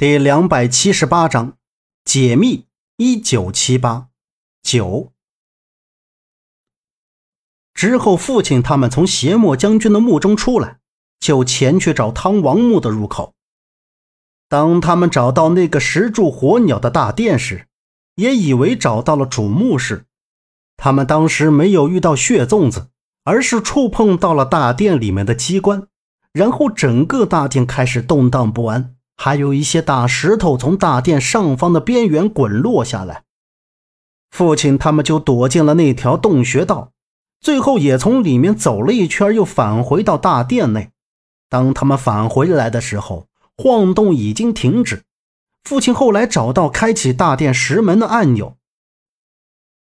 [0.00, 1.58] 第两百七十八章
[2.06, 2.64] 解密。
[2.96, 4.08] 一九七八
[4.62, 5.12] 九
[7.74, 10.78] 之后，父亲他们从邪墨将军的墓中出来，
[11.18, 13.34] 就前去找汤王墓的入口。
[14.48, 17.66] 当他们找到那个石柱火鸟的大殿时，
[18.14, 20.06] 也以为找到了主墓室。
[20.78, 22.88] 他们当时没有遇到血粽子，
[23.24, 25.88] 而是触碰到了大殿里面的机关，
[26.32, 28.96] 然后整个大殿开始动荡不安。
[29.22, 33.24] 还有一些大石头从大殿上方的边缘滚落下来，
[34.30, 36.92] 父亲他们就躲进了那条洞穴道，
[37.38, 40.88] 最后也从里面走了一圈，又返回到大殿内。
[41.50, 43.26] 当他们返回来的时候，
[43.58, 45.02] 晃动已经停止。
[45.64, 48.56] 父亲后来找到开启大殿石门的按钮，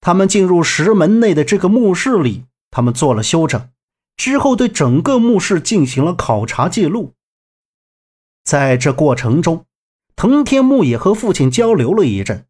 [0.00, 3.68] 他们进入石门内的这个墓室里，他们做了修整，
[4.16, 7.12] 之后对整个墓室进行了考察记录。
[8.50, 9.64] 在这过程中，
[10.16, 12.46] 藤天木也和父亲交流了一阵，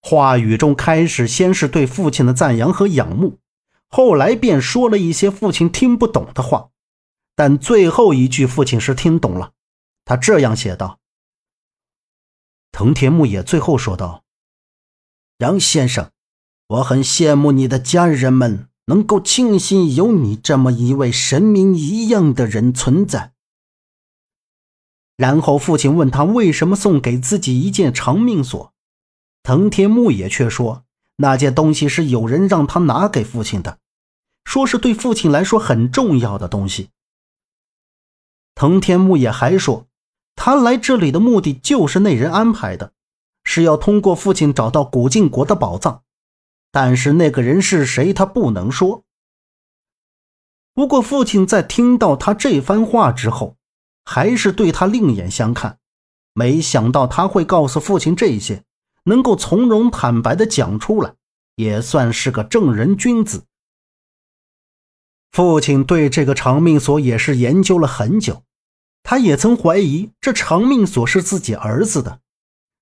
[0.00, 3.38] 话语中开始先是对父亲的赞扬和仰慕，
[3.86, 6.70] 后来便说了一些父亲听不懂的话，
[7.36, 9.52] 但最后一句父亲是听懂了。
[10.06, 11.00] 他这样写道
[12.72, 14.24] ：“藤田木也最后说道，
[15.36, 16.12] 杨先生，
[16.68, 23.31] 我很羡慕你的家人们能够庆幸有你这么一位神明一样的人存在。”
[25.22, 28.72] 然后父亲问他为什么送给自己一件长命锁，
[29.44, 30.82] 藤田木也却说
[31.18, 33.78] 那件东西是有人让他拿给父亲的，
[34.44, 36.90] 说是对父亲来说很重要的东西。
[38.56, 39.86] 藤田木也还说，
[40.34, 42.90] 他来这里的目的就是那人安排的，
[43.44, 46.02] 是要通过父亲找到古晋国的宝藏，
[46.72, 49.04] 但是那个人是谁他不能说。
[50.74, 53.56] 不过父亲在听到他这番话之后。
[54.04, 55.78] 还是对他另眼相看，
[56.34, 58.64] 没想到他会告诉父亲这些，
[59.04, 61.14] 能够从容坦白的讲出来，
[61.56, 63.44] 也算是个正人君子。
[65.30, 68.42] 父亲对这个长命锁也是研究了很久，
[69.02, 72.20] 他也曾怀疑这长命锁是自己儿子的，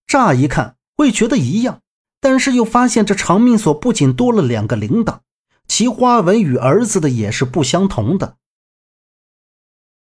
[0.07, 1.81] 乍一看会觉得一样，
[2.21, 5.21] 但是又发现这长命锁不仅多了两个铃铛，
[5.69, 8.37] 其花纹与儿子的也是不相同的。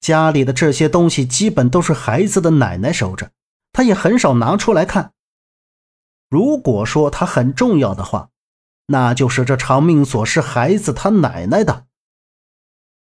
[0.01, 3.31] 家里的这些东西基本都是孩子的奶奶守着，
[3.73, 5.13] 他也很少拿出来看。
[6.29, 8.29] 如果说他很重要的话，
[8.87, 11.85] 那就是这长命锁是孩子他奶奶的。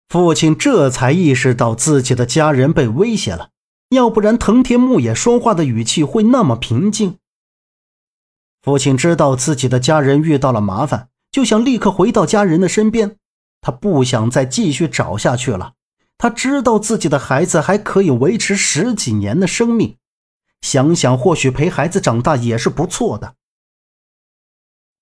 [0.08, 3.50] 父亲这才意识到自己的家人被威胁了，
[3.90, 7.18] 要不然藤田木野说话的语气会那么平静。
[8.62, 13.18] 父亲知道自己的家人遇到了麻烦，就想立刻回到家人的身边，
[13.62, 15.74] 他不想再继续找下去了。
[16.20, 19.98] 他知道自己的孩子还可以维持十几年的生命，
[20.62, 23.36] 想想或许陪孩子长大也是不错的。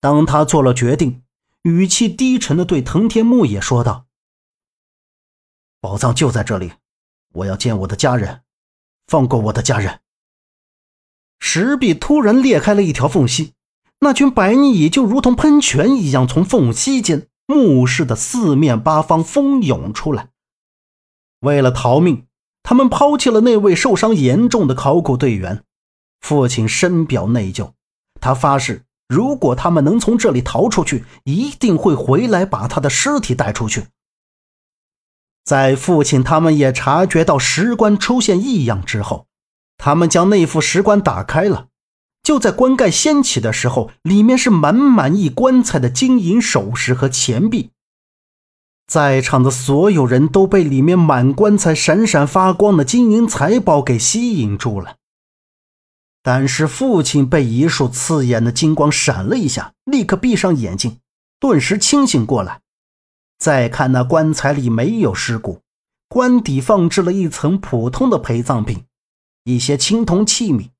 [0.00, 1.24] 当他做了决定，
[1.62, 4.06] 语气低沉的对藤田木也说道
[5.82, 6.74] ：“宝藏就在这里，
[7.32, 8.42] 我要见我的家人，
[9.08, 9.98] 放过我的家人。”
[11.40, 13.54] 石壁突然裂开了一条缝隙，
[13.98, 20.30] 那群白泥蚁就如同喷泉一样从缝隙间墓室的四面八方蜂涌出来。
[21.40, 22.26] 为了逃命，
[22.62, 25.62] 他们抛弃了那位受伤严重的考古队员。
[26.20, 27.72] 父亲深表内疚，
[28.20, 33.84] 他发誓，如果他们能从这里逃出去，一定会回来把他的尸体带出去。
[35.44, 39.26] 在父亲他们也察觉到石棺出现异样之后，
[39.78, 41.68] 他们将那副石棺打开了。
[42.22, 47.70] 就在棺盖掀起的时候，里面是满满一棺材的金银首饰和钱币。
[48.88, 54.96] 在场的所有人都被里面满棺材闪闪发光的金银财宝给吸引住了。
[56.22, 61.00] 但是父亲被一束刺眼的金光闪了一下，立刻闭上眼睛，
[61.38, 62.62] 顿时清醒过来。
[63.38, 65.60] 再看那棺材里没有尸骨，
[66.08, 68.84] 棺底放置了一层普通的陪葬品，
[69.44, 70.70] 一些青铜器皿。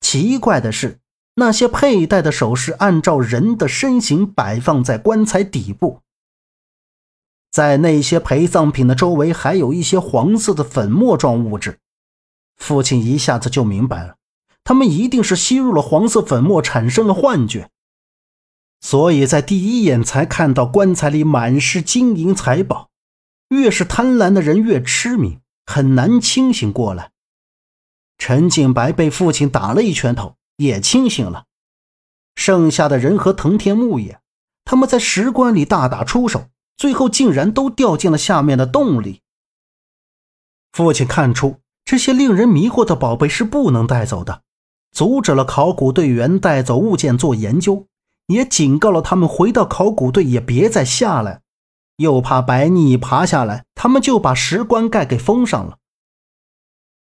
[0.00, 0.98] 奇怪的是，
[1.36, 6.00] 那些佩戴的首饰按照人的身形摆放在棺材底部。
[7.52, 11.78] 在那些陪葬品的周围，还有一些黄色的粉末状物质。
[12.56, 14.16] 父亲一下子就明白了，
[14.64, 17.68] 他们一定是吸入了黄色粉末，产生了幻觉，
[18.80, 22.88] 所以在第一眼才看到棺材里满是金银财宝。
[23.50, 27.10] 越是贪婪的人越痴迷，很难清醒过来。
[28.16, 31.44] 陈静白被父亲打了一拳头，也清醒了。
[32.34, 34.22] 剩下的人和藤田木野，
[34.64, 36.46] 他们在石棺里大打出手。
[36.76, 39.20] 最后竟然都掉进了下面的洞里。
[40.72, 44.42] 父亲看出这些令人迷惑的宝贝是不能带走的，
[44.92, 47.86] 阻止了考古队员带走物件做研究，
[48.26, 51.42] 也警告了他们回到考古队也别再下来，
[51.96, 55.78] 又怕白逆爬下来，他们就把石棺盖给封上了。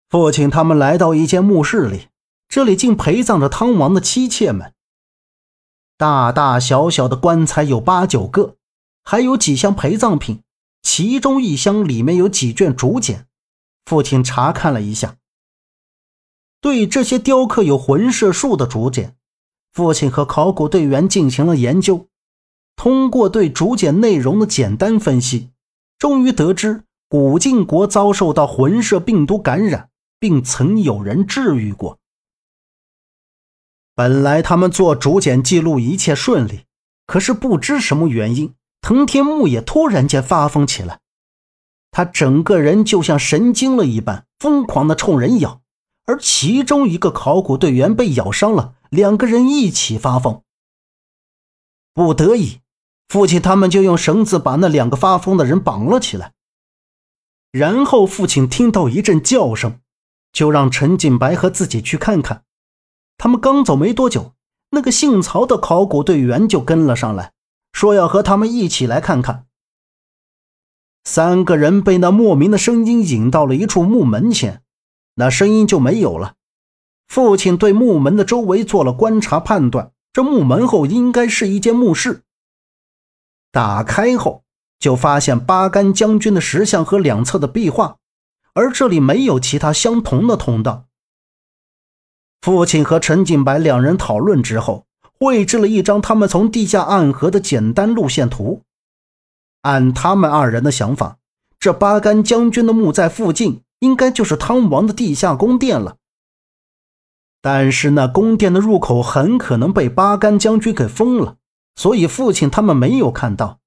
[0.08, 2.08] 父亲他们来到一间墓室里，
[2.48, 4.72] 这里竟陪葬着汤王的妻妾们，
[5.96, 8.54] 大大小小的棺材有八九个，
[9.10, 10.42] 还有几箱陪葬品，
[10.82, 13.26] 其中一箱里面有几卷竹简。
[13.86, 15.16] 父亲查看了一下，
[16.60, 19.16] 对这些雕刻有魂射术的竹简，
[19.72, 22.06] 父亲和考古队员进行了研究。
[22.76, 25.52] 通过对竹简内容的简单分析，
[25.98, 29.88] 终于得知古晋国遭受到魂射病毒感染，
[30.20, 31.98] 并曾有人治愈过。
[33.94, 36.66] 本来他们做竹简记录一切顺利，
[37.06, 41.00] 可是不知什么原因，藤田木也突然间发疯起来。
[41.90, 45.62] 他整个人就像神经了一般，疯狂的冲人咬，
[46.04, 50.42] 而其中一个考古队员被咬伤了，两个人一起发疯。
[51.94, 52.60] 不得已，
[53.08, 56.34] 父亲他们就用绳子把那两个发疯的人绑了起来。
[57.50, 59.80] 然后父亲听到一阵叫声，
[60.32, 62.44] 就让陈锦白和自己去看看。
[63.16, 64.34] 他们刚走没多久，
[64.70, 67.32] 那个姓曹的考古队员就跟了上来，
[67.72, 69.46] 说要和他们一起来看看。
[71.04, 74.62] 三个人被那莫名的声音引到了一处木门前，
[75.14, 76.34] 那声音就没有了。
[77.06, 82.24] 父亲对木门的周围做了观察判断，这木门后应该是一间墓室。
[83.50, 84.44] 打开后，
[84.78, 87.96] 就发现八杆将军的石像和两侧的壁画，
[88.52, 90.84] 而这里没有其他相同的通道。
[92.42, 94.86] 父亲和陈景白两人讨论之后，
[95.18, 98.62] 绘制了一张他们从地下暗河的简单路线图。
[99.62, 101.18] 按他们二人的想法，
[101.58, 105.96] 这八杆将军的墓在附近，应该就是汤王的地下宫殿了。
[107.40, 111.36] 但是那宫殿的入口很可能被八杆将军给封了，
[111.76, 113.58] 所以父亲他们没有看到。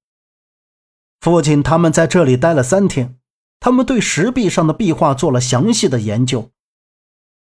[1.20, 3.16] 父亲他们在这里待了三天，
[3.60, 6.50] 他们对石壁上的壁画做了详细的研究。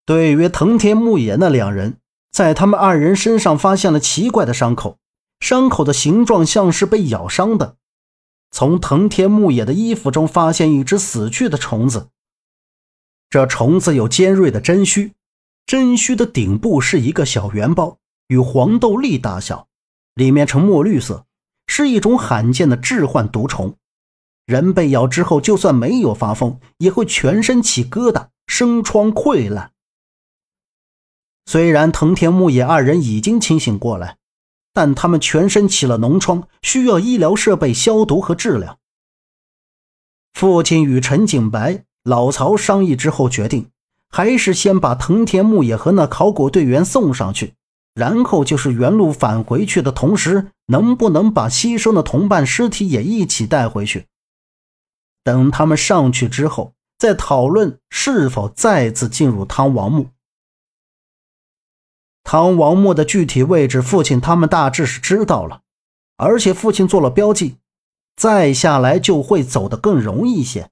[0.05, 1.97] 对于藤田木野那两人，
[2.35, 4.97] 在他们二人身上发现了奇怪的伤口，
[5.39, 7.77] 伤口的形状像是被咬伤的。
[8.51, 12.09] 从藤田木野的衣服中发现一只死去的虫子，
[13.29, 15.13] 这虫子有尖锐的针须，
[15.65, 19.69] 针须的顶部是一个小圆包，与黄豆粒大小，
[20.15, 21.23] 里面呈墨绿色，
[21.67, 23.75] 是一种罕见的致幻毒虫。
[24.45, 29.71] 人被咬之后，就算没有发疯，也会全身起疙瘩，生疮溃烂。
[31.45, 34.17] 虽然藤田木野二人已经清醒过来。
[34.77, 38.77] 但他们全身起了脓疮，需要医疗设备消毒和治疗。
[40.33, 43.69] 父亲与陈景白、老曹商议之后，决定
[44.09, 47.53] 还是先把藤田木野和那考古队员送上去，
[47.93, 54.07] 然后就是原路返回去的同时，能不能把牺牲的同伴尸体也一起带回去？
[55.23, 60.09] 等他们上去之后，再讨论是否再次进入汤王墓。
[62.25, 65.61] 唐王墓的具体位置，父亲他们大致是知道了，
[66.17, 67.57] 而且父亲做了标记，
[68.15, 70.71] 再下来就会走得更容易些。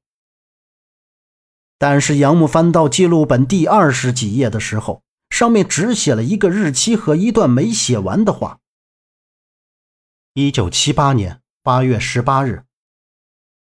[1.77, 8.59] 但是杨木翻到记录本第二十几页的时候，上面只写了一个日期和一段没写完的话：
[10.33, 12.63] 一九七八年八月十八日，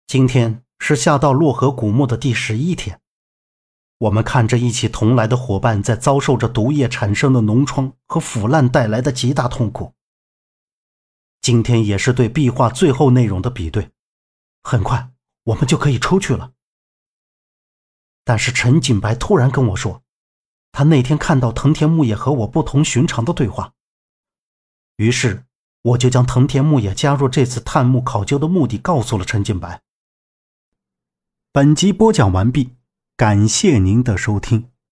[0.08, 3.02] 今天是下到洛河古墓的第十一天。
[4.04, 9.94] 我们看着一起同来的伙伴在遭受着毒液产生的脓疮和腐烂带来的极大痛苦。
[11.42, 13.92] 今天也是对壁画最后内容的比对，
[14.62, 15.12] 很快
[15.44, 16.52] 我们就可以出去了。
[18.26, 20.02] 但是陈锦白突然跟我说，
[20.74, 23.74] 他那天看到藤田木野和我不同寻常的对话，
[24.98, 25.46] 于是
[25.82, 29.82] 我就将藤田木野加入这次探墓考究的目的告诉了陈锦白。
[31.54, 32.76] 本集播讲完毕。
[33.16, 34.73] 感谢您的收听。